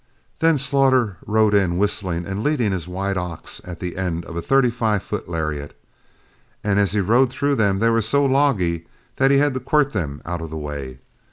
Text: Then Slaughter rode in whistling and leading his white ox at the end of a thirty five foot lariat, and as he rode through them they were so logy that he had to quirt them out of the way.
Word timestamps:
Then 0.39 0.57
Slaughter 0.57 1.17
rode 1.27 1.53
in 1.53 1.77
whistling 1.77 2.25
and 2.25 2.41
leading 2.43 2.71
his 2.71 2.87
white 2.87 3.17
ox 3.17 3.61
at 3.63 3.79
the 3.79 3.97
end 3.97 4.25
of 4.25 4.35
a 4.35 4.41
thirty 4.41 4.71
five 4.71 5.03
foot 5.03 5.29
lariat, 5.29 5.79
and 6.63 6.79
as 6.79 6.93
he 6.93 7.01
rode 7.01 7.29
through 7.29 7.53
them 7.53 7.77
they 7.77 7.89
were 7.91 8.01
so 8.01 8.25
logy 8.25 8.87
that 9.17 9.29
he 9.29 9.37
had 9.37 9.53
to 9.53 9.59
quirt 9.59 9.91
them 9.93 10.19
out 10.25 10.41
of 10.41 10.49
the 10.49 10.57
way. 10.57 11.01